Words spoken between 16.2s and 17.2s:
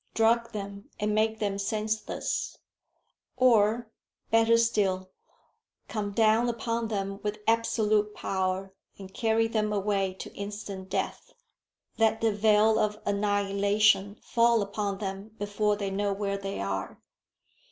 they are.